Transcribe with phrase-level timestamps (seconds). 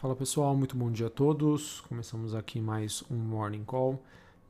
[0.00, 1.80] Fala pessoal, muito bom dia a todos.
[1.80, 4.00] Começamos aqui mais um Morning Call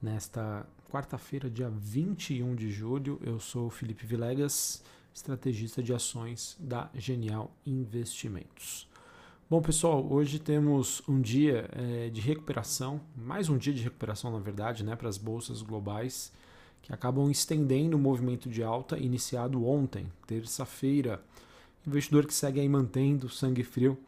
[0.01, 3.19] nesta quarta-feira, dia 21 de julho.
[3.25, 4.85] Eu sou Felipe Vilegas,
[5.15, 8.87] estrategista de ações da Genial Investimentos.
[9.49, 14.41] Bom pessoal, hoje temos um dia é, de recuperação, mais um dia de recuperação na
[14.41, 16.31] verdade, né, para as bolsas globais
[16.83, 21.23] que acabam estendendo o movimento de alta iniciado ontem, terça-feira.
[21.87, 23.99] Investidor que segue aí mantendo sangue frio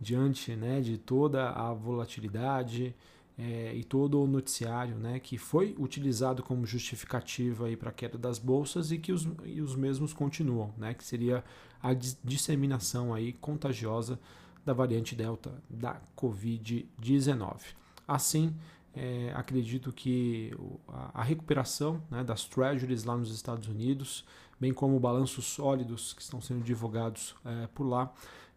[0.00, 2.94] diante né, de toda a volatilidade
[3.38, 8.38] é, e todo o noticiário né, que foi utilizado como justificativa para a queda das
[8.38, 11.44] bolsas e que os, e os mesmos continuam, né, que seria
[11.82, 14.18] a disseminação aí contagiosa
[14.64, 17.60] da variante Delta da Covid-19.
[18.06, 18.54] Assim,
[18.94, 20.52] é, acredito que
[21.14, 24.24] a, recuperação né, das treasuries lá nos Estados Unidos,
[24.58, 28.12] bem como balanços sólidos que estão sendo divulgados é, por lá,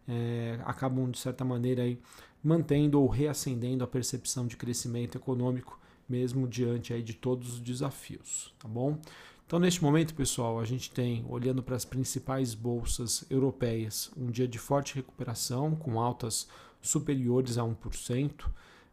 [0.08, 1.98] é, acabam, de certa maneira, aí,
[2.42, 8.54] mantendo ou reacendendo a percepção de crescimento econômico, mesmo diante aí de todos os desafios.
[8.58, 8.98] Tá bom?
[9.46, 14.48] Então, neste momento, pessoal, a gente tem, olhando para as principais bolsas europeias, um dia
[14.48, 16.48] de forte recuperação, com altas
[16.80, 18.46] superiores a 1%.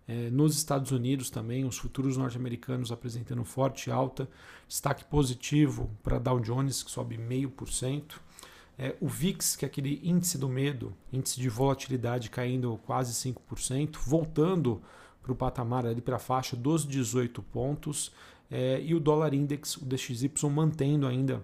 [0.07, 4.29] É, nos Estados Unidos também, os futuros norte-americanos apresentando forte alta,
[4.67, 8.15] destaque positivo para Dow Jones, que sobe 0,5%.
[8.81, 13.97] É, o VIX, que é aquele índice do medo, índice de volatilidade caindo quase 5%,
[14.05, 14.81] voltando
[15.21, 18.09] para o patamar ali para a faixa dos 18 pontos,
[18.49, 21.43] é, e o dólar index, o DXY, mantendo ainda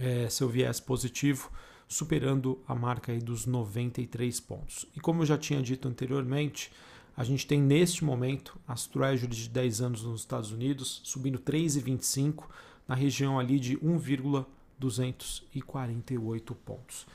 [0.00, 1.52] é, seu viés positivo,
[1.86, 4.86] superando a marca aí dos 93 pontos.
[4.96, 6.72] E como eu já tinha dito anteriormente,
[7.14, 12.44] a gente tem neste momento as treasuries de 10 anos nos Estados Unidos subindo 3,25
[12.86, 14.46] na região ali de 1,1
[14.78, 17.06] 248 pontos.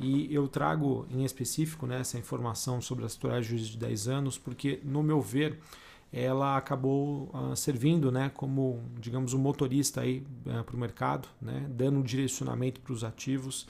[0.00, 4.80] E eu trago em específico né, essa informação sobre as treasuries de 10 anos, porque,
[4.82, 5.58] no meu ver,
[6.10, 11.98] ela acabou uh, servindo né, como, digamos, um motorista uh, para o mercado, né, dando
[11.98, 13.66] um direcionamento para os ativos.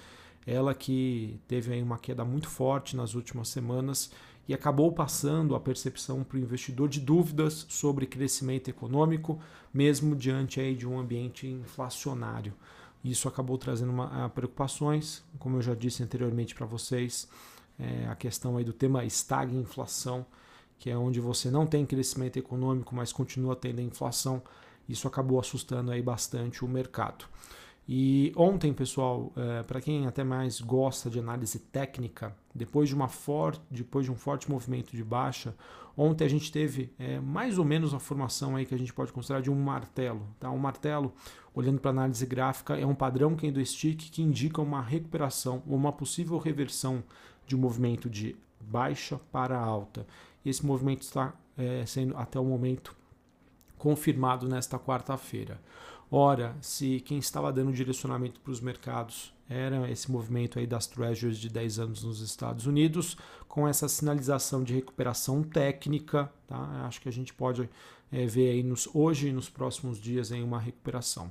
[0.46, 4.10] Ela que teve aí uma queda muito forte nas últimas semanas
[4.48, 9.38] e acabou passando a percepção para o investidor de dúvidas sobre crescimento econômico,
[9.72, 12.54] mesmo diante aí de um ambiente inflacionário.
[13.02, 17.28] Isso acabou trazendo uma, preocupações, como eu já disse anteriormente para vocês,
[17.78, 20.26] é, a questão aí do tema estagna inflação,
[20.78, 24.42] que é onde você não tem crescimento econômico, mas continua tendo inflação.
[24.88, 27.24] Isso acabou assustando aí bastante o mercado.
[27.88, 33.08] E ontem, pessoal, é, para quem até mais gosta de análise técnica, depois de, uma
[33.08, 35.56] for depois de um forte movimento de baixa,
[35.96, 39.12] ontem a gente teve é, mais ou menos a formação aí que a gente pode
[39.12, 40.26] considerar de um martelo.
[40.38, 40.50] Tá?
[40.50, 41.12] Um martelo,
[41.54, 46.38] olhando para análise gráfica, é um padrão candlestick que indica uma recuperação ou uma possível
[46.38, 47.02] reversão
[47.46, 50.06] de um movimento de baixa para alta.
[50.44, 52.94] Esse movimento está é, sendo até o momento
[53.76, 55.60] confirmado nesta quarta-feira.
[56.12, 61.38] Ora, se quem estava dando direcionamento para os mercados era esse movimento aí das treasuries
[61.38, 63.16] de 10 anos nos Estados Unidos,
[63.46, 66.84] com essa sinalização de recuperação técnica, tá?
[66.86, 67.68] acho que a gente pode
[68.10, 71.30] é, ver aí nos, hoje e nos próximos dias em uma recuperação.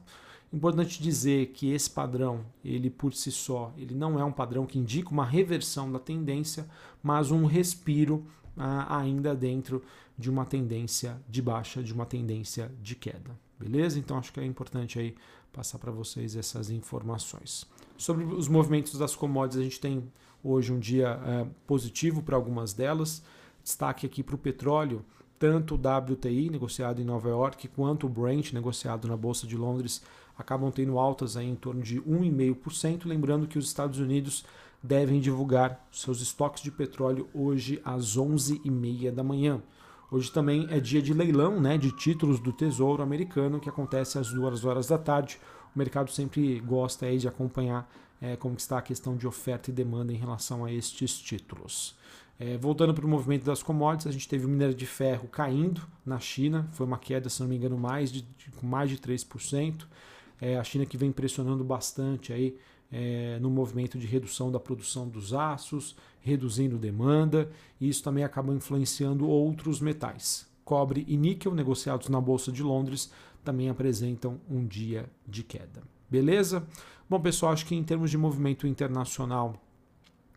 [0.51, 4.79] Importante dizer que esse padrão, ele por si só, ele não é um padrão que
[4.79, 6.65] indica uma reversão da tendência,
[7.03, 8.25] mas um respiro
[8.57, 9.83] ah, ainda dentro
[10.17, 13.48] de uma tendência de baixa, de uma tendência de queda.
[13.59, 13.99] Beleza?
[13.99, 15.15] Então acho que é importante aí
[15.51, 17.65] passar para vocês essas informações.
[17.97, 20.03] Sobre os movimentos das commodities, a gente tem
[20.43, 23.21] hoje um dia é, positivo para algumas delas.
[23.61, 25.03] Destaque aqui para o petróleo,
[25.37, 30.01] tanto o WTI, negociado em Nova York, quanto o Brent, negociado na Bolsa de Londres,
[30.37, 33.05] acabam tendo altas aí em torno de 1,5%.
[33.05, 34.45] Lembrando que os Estados Unidos
[34.81, 39.61] devem divulgar seus estoques de petróleo hoje às 11h30 da manhã.
[40.11, 44.31] Hoje também é dia de leilão né, de títulos do Tesouro Americano, que acontece às
[44.31, 45.39] duas horas da tarde.
[45.75, 47.87] O mercado sempre gosta aí de acompanhar
[48.19, 51.95] é, como está a questão de oferta e demanda em relação a estes títulos.
[52.39, 55.81] É, voltando para o movimento das commodities, a gente teve o minério de ferro caindo
[56.03, 59.85] na China, foi uma queda, se não me engano, mais de, de mais de 3%.
[60.41, 62.57] É, a China que vem pressionando bastante aí
[62.91, 67.49] é, no movimento de redução da produção dos aços, reduzindo demanda,
[67.79, 70.47] e isso também acaba influenciando outros metais.
[70.63, 73.11] Cobre e níquel, negociados na Bolsa de Londres,
[73.43, 75.81] também apresentam um dia de queda.
[76.09, 76.65] Beleza?
[77.09, 79.55] Bom, pessoal, acho que em termos de movimento internacional,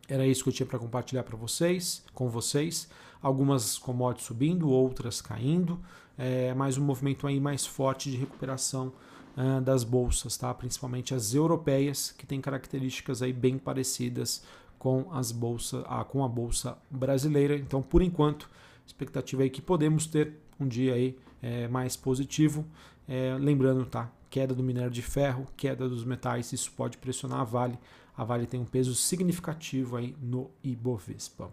[0.09, 2.89] era isso que eu tinha para compartilhar para vocês, com vocês.
[3.21, 5.79] Algumas commodities subindo, outras caindo,
[6.19, 8.93] é, mas um movimento aí mais forte de recuperação
[9.37, 10.53] uh, das bolsas, tá?
[10.53, 14.43] principalmente as europeias, que têm características aí bem parecidas
[14.79, 17.57] com, as bolsa, ah, com a Bolsa Brasileira.
[17.57, 18.51] Então, por enquanto,
[18.87, 22.65] expectativa aí que podemos ter um dia aí é, mais positivo.
[23.07, 24.11] É, lembrando, tá?
[24.31, 27.79] Queda do minério de ferro, queda dos metais, isso pode pressionar a Vale.
[28.17, 31.51] A Vale tem um peso significativo aí no Ibovespa.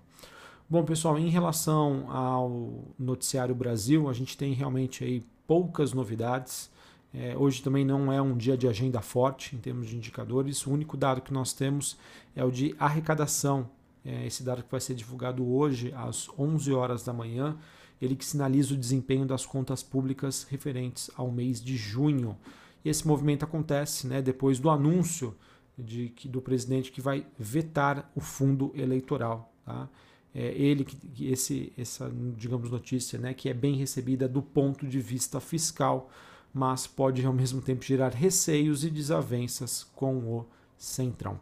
[0.69, 6.69] Bom, pessoal, em relação ao noticiário Brasil, a gente tem realmente aí poucas novidades.
[7.13, 10.65] É, hoje também não é um dia de agenda forte em termos de indicadores.
[10.65, 11.97] O único dado que nós temos
[12.35, 13.69] é o de arrecadação.
[14.05, 17.57] É, esse dado que vai ser divulgado hoje às 11 horas da manhã,
[18.01, 22.37] ele que sinaliza o desempenho das contas públicas referentes ao mês de junho.
[22.85, 25.35] E esse movimento acontece né, depois do anúncio
[25.77, 29.51] de, que, do presidente que vai vetar o fundo eleitoral.
[29.65, 29.89] Tá?
[30.33, 34.99] é, ele que esse essa digamos notícia né que é bem recebida do ponto de
[34.99, 36.09] vista fiscal
[36.53, 40.45] mas pode ao mesmo tempo gerar receios e desavenças com o
[40.77, 41.39] centrão.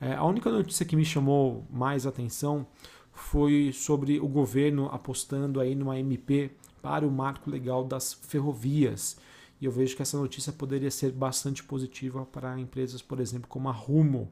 [0.00, 2.66] É, a única notícia que me chamou mais atenção
[3.12, 6.50] foi sobre o governo apostando aí numa MP
[6.82, 9.16] para o marco legal das ferrovias.
[9.60, 13.68] E eu vejo que essa notícia poderia ser bastante positiva para empresas por exemplo como
[13.68, 14.28] a Rumo.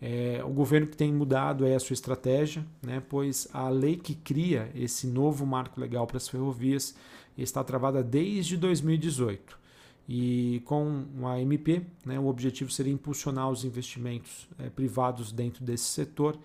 [0.00, 4.14] É, o governo que tem mudado é a sua estratégia, né, pois a lei que
[4.14, 6.94] cria esse novo marco legal para as ferrovias
[7.42, 9.58] está travada desde 2018.
[10.08, 15.84] E com a MP, né, o objetivo seria impulsionar os investimentos é, privados dentro desse
[15.84, 16.36] setor.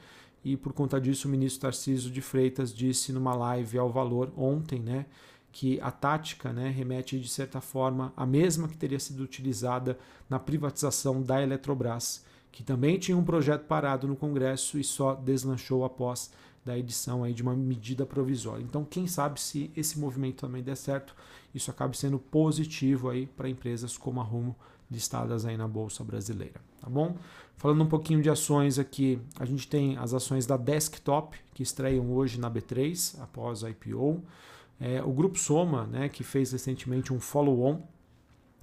[0.43, 4.79] E por conta disso, o ministro Tarcísio de Freitas disse numa live ao Valor ontem
[4.79, 5.07] né,
[5.51, 9.97] que a tática né, remete de certa forma à mesma que teria sido utilizada
[10.29, 12.23] na privatização da Eletrobras
[12.55, 16.31] que também tinha um projeto parado no Congresso e só deslanchou após
[16.65, 18.63] da edição aí de uma medida provisória.
[18.63, 21.15] Então, quem sabe se esse movimento também der certo,
[21.53, 24.55] isso acabe sendo positivo aí para empresas como a Rumo
[24.89, 27.15] listadas aí na bolsa brasileira, tá bom?
[27.55, 32.11] Falando um pouquinho de ações aqui, a gente tem as ações da Desktop que estreiam
[32.11, 34.23] hoje na B3 após a IPO.
[34.79, 37.81] É, o Grupo Soma, né, que fez recentemente um follow-on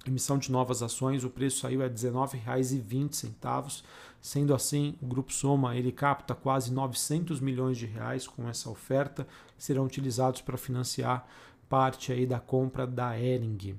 [0.05, 3.83] emissão de novas ações, o preço saiu a R$ 19,20.
[4.21, 9.27] Sendo assim, o Grupo Soma ele capta quase 900 milhões de reais com essa oferta,
[9.57, 11.27] que serão utilizados para financiar
[11.67, 13.77] parte aí da compra da Ering.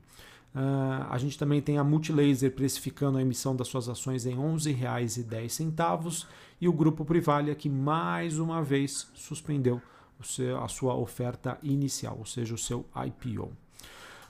[0.55, 4.41] Uh, a gente também tem a Multilaser precificando a emissão das suas ações em R$
[4.41, 6.27] 11,10
[6.61, 9.81] e o Grupo Privalia que mais uma vez suspendeu
[10.23, 13.53] seu, a sua oferta inicial, ou seja, o seu IPO.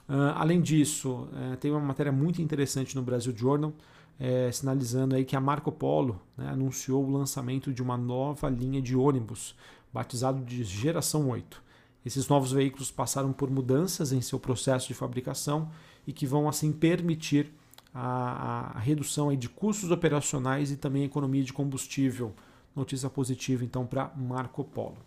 [0.08, 5.24] Uh, além disso, uh, tem uma matéria muito interessante no Brasil Journal, uh, sinalizando aí
[5.24, 9.54] que a Marco Polo né, anunciou o lançamento de uma nova linha de ônibus,
[9.92, 11.62] batizado de Geração 8.
[12.04, 15.70] Esses novos veículos passaram por mudanças em seu processo de fabricação
[16.06, 17.50] e que vão assim permitir
[17.94, 22.34] a, a redução aí de custos operacionais e também economia de combustível.
[22.76, 24.98] Notícia positiva então para Marco Polo.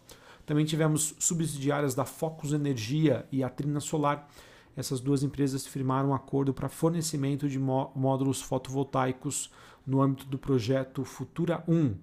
[0.46, 4.28] Também tivemos subsidiárias da Focus Energia e a Trina Solar
[4.78, 9.52] essas duas empresas firmaram um acordo para fornecimento de módulos fotovoltaicos
[9.86, 11.96] no âmbito do projeto Futura 1.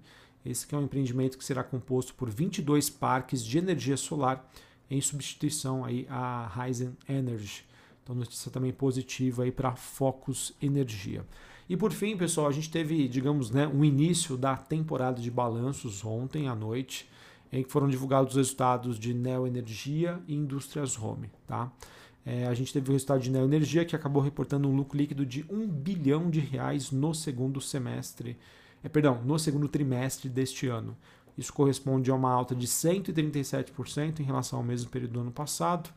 [0.45, 4.45] Esse é um empreendimento que será composto por 22 parques de energia solar
[4.91, 7.65] em substituição aí à Ryzen Energy.
[8.03, 11.25] Então, notícia também positiva aí para Focus Energia.
[11.67, 16.05] E por fim, pessoal, a gente teve, digamos, né, um início da temporada de balanços
[16.05, 17.09] ontem à noite,
[17.51, 21.71] em que foram divulgados os resultados de Neo Energia e Indústrias Home, tá?
[22.25, 25.45] É, a gente teve o resultado de Neoenergia, que acabou reportando um lucro líquido de
[25.47, 28.37] 1 bilhão de reais no segundo semestre,
[28.83, 30.97] é, perdão, no segundo trimestre deste ano.
[31.37, 35.89] Isso corresponde a uma alta de 137% em relação ao mesmo período do ano passado.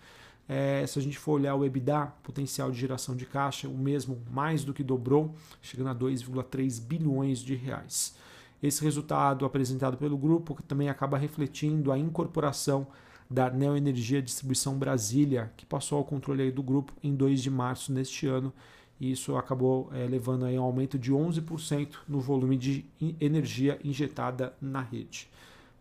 [0.47, 4.21] É, se a gente for olhar o EBITDA, potencial de geração de caixa, o mesmo
[4.31, 8.17] mais do que dobrou, chegando a 2,3 bilhões de reais.
[8.63, 12.87] Esse resultado apresentado pelo grupo também acaba refletindo a incorporação
[13.31, 18.27] da Neoenergia Distribuição Brasília, que passou ao controle do grupo em 2 de março deste
[18.27, 18.53] ano.
[19.01, 22.85] E isso acabou é, levando aí um aumento de 11% no volume de
[23.21, 25.29] energia injetada na rede.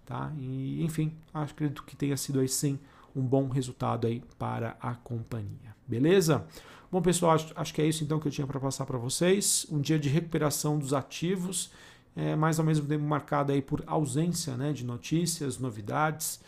[0.06, 0.32] Tá?
[0.38, 2.78] E, enfim, acredito que tenha sido aí sim
[3.16, 5.76] um bom resultado aí para a companhia.
[5.88, 6.46] Beleza?
[6.92, 9.66] Bom, pessoal, acho, acho que é isso então que eu tinha para passar para vocês.
[9.72, 11.72] Um dia de recuperação dos ativos,
[12.16, 16.40] é, mas ao mesmo tempo marcado aí por ausência né, de notícias, novidades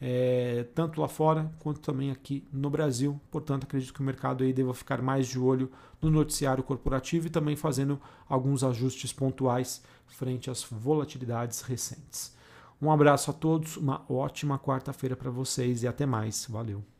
[0.00, 3.20] é, tanto lá fora quanto também aqui no Brasil.
[3.30, 7.30] Portanto, acredito que o mercado aí deva ficar mais de olho no noticiário corporativo e
[7.30, 12.34] também fazendo alguns ajustes pontuais frente às volatilidades recentes.
[12.80, 16.46] Um abraço a todos, uma ótima quarta-feira para vocês e até mais.
[16.48, 16.95] Valeu!